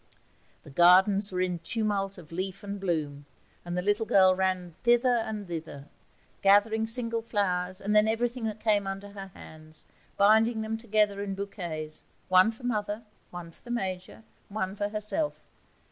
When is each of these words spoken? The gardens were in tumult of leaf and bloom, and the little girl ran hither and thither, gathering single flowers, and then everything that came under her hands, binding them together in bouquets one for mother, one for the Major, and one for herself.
The 0.63 0.71
gardens 0.71 1.31
were 1.31 1.41
in 1.41 1.59
tumult 1.59 2.17
of 2.17 2.31
leaf 2.31 2.63
and 2.63 2.79
bloom, 2.79 3.27
and 3.63 3.77
the 3.77 3.83
little 3.83 4.07
girl 4.07 4.33
ran 4.35 4.73
hither 4.83 5.17
and 5.17 5.45
thither, 5.47 5.89
gathering 6.41 6.87
single 6.87 7.21
flowers, 7.21 7.79
and 7.79 7.95
then 7.95 8.07
everything 8.07 8.45
that 8.45 8.59
came 8.59 8.87
under 8.87 9.09
her 9.09 9.27
hands, 9.35 9.85
binding 10.17 10.61
them 10.63 10.75
together 10.75 11.21
in 11.21 11.35
bouquets 11.35 12.03
one 12.29 12.49
for 12.49 12.63
mother, 12.63 13.03
one 13.29 13.51
for 13.51 13.61
the 13.63 13.69
Major, 13.69 14.23
and 14.49 14.55
one 14.55 14.75
for 14.75 14.89
herself. 14.89 15.43